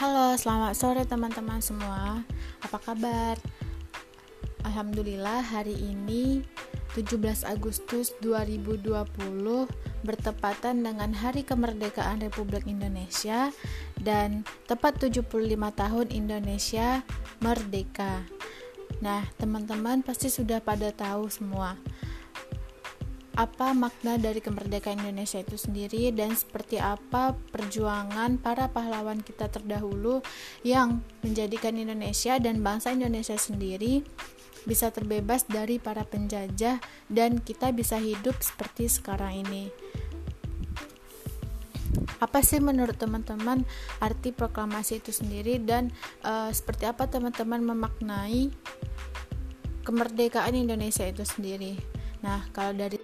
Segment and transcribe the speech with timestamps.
[0.00, 2.24] Halo, selamat sore teman-teman semua.
[2.64, 3.36] Apa kabar?
[4.64, 6.40] Alhamdulillah hari ini
[6.96, 8.96] 17 Agustus 2020
[10.00, 13.52] bertepatan dengan Hari Kemerdekaan Republik Indonesia
[14.00, 15.28] dan tepat 75
[15.68, 17.04] tahun Indonesia
[17.44, 18.24] merdeka.
[19.04, 21.76] Nah, teman-teman pasti sudah pada tahu semua
[23.40, 30.20] apa makna dari kemerdekaan Indonesia itu sendiri dan seperti apa perjuangan para pahlawan kita terdahulu
[30.60, 34.04] yang menjadikan Indonesia dan bangsa Indonesia sendiri
[34.68, 39.72] bisa terbebas dari para penjajah dan kita bisa hidup seperti sekarang ini.
[42.20, 43.64] Apa sih menurut teman-teman
[44.04, 45.88] arti proklamasi itu sendiri dan
[46.20, 48.52] uh, seperti apa teman-teman memaknai
[49.80, 51.80] kemerdekaan Indonesia itu sendiri?
[52.20, 53.00] Nah, kalau dari